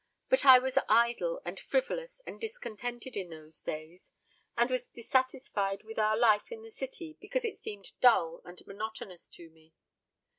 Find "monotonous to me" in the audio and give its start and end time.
8.65-9.75